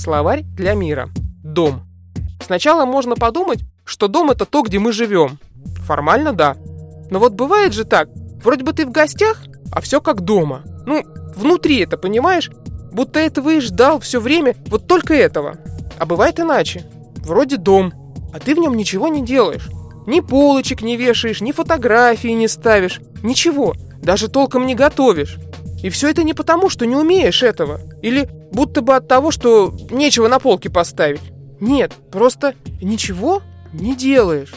[0.00, 1.10] Словарь для мира.
[1.44, 1.82] Дом.
[2.42, 5.38] Сначала можно подумать, что дом это то, где мы живем.
[5.84, 6.56] Формально да.
[7.10, 8.08] Но вот бывает же так,
[8.42, 10.62] вроде бы ты в гостях, а все как дома.
[10.86, 11.04] Ну,
[11.36, 12.50] внутри это, понимаешь?
[12.92, 15.58] Будто этого и ждал все время, вот только этого.
[15.98, 16.86] А бывает иначе.
[17.16, 17.92] Вроде дом,
[18.32, 19.68] а ты в нем ничего не делаешь.
[20.06, 23.74] Ни полочек не вешаешь, ни фотографии не ставишь, ничего.
[24.02, 25.36] Даже толком не готовишь.
[25.82, 27.80] И все это не потому, что не умеешь этого.
[28.02, 31.20] Или будто бы от того, что нечего на полке поставить.
[31.60, 34.54] Нет, просто ничего не делаешь.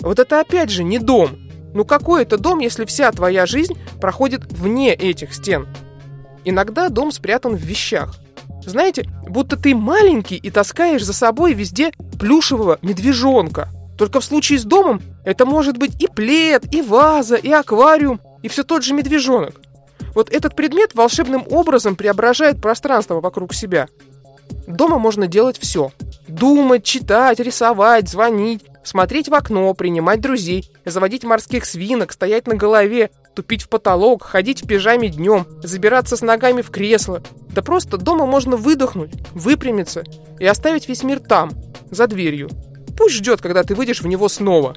[0.00, 1.30] Вот это опять же не дом.
[1.74, 5.66] Ну какой это дом, если вся твоя жизнь проходит вне этих стен?
[6.44, 8.14] Иногда дом спрятан в вещах.
[8.66, 13.68] Знаете, будто ты маленький и таскаешь за собой везде плюшевого медвежонка.
[13.98, 18.48] Только в случае с домом это может быть и плед, и ваза, и аквариум, и
[18.48, 19.60] все тот же медвежонок.
[20.14, 23.88] Вот этот предмет волшебным образом преображает пространство вокруг себя.
[24.66, 25.92] Дома можно делать все.
[26.28, 33.10] Думать, читать, рисовать, звонить, смотреть в окно, принимать друзей, заводить морских свинок, стоять на голове,
[33.34, 37.22] тупить в потолок, ходить в пижаме днем, забираться с ногами в кресло.
[37.50, 40.04] Да просто дома можно выдохнуть, выпрямиться
[40.38, 41.52] и оставить весь мир там,
[41.90, 42.48] за дверью.
[42.96, 44.76] Пусть ждет, когда ты выйдешь в него снова.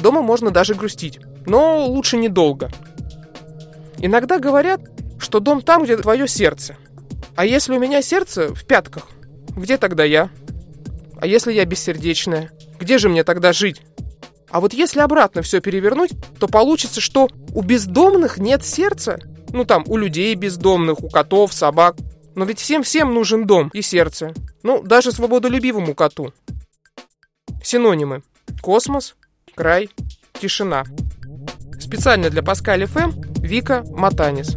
[0.00, 2.70] Дома можно даже грустить, но лучше недолго.
[4.02, 4.80] Иногда говорят,
[5.20, 6.76] что дом там, где твое сердце.
[7.36, 9.08] А если у меня сердце в пятках,
[9.56, 10.28] где тогда я?
[11.20, 12.50] А если я бессердечная?
[12.80, 13.80] Где же мне тогда жить?
[14.50, 19.20] А вот если обратно все перевернуть, то получится, что у бездомных нет сердца.
[19.50, 21.96] Ну там, у людей бездомных, у котов, собак.
[22.34, 24.34] Но ведь всем-всем нужен дом и сердце.
[24.64, 26.32] Ну, даже свободолюбивому коту.
[27.62, 28.24] Синонимы.
[28.60, 29.14] Космос,
[29.54, 29.90] край,
[30.40, 30.84] тишина.
[31.82, 33.10] Специально для Паскаль ФМ
[33.42, 34.56] Вика Матанис.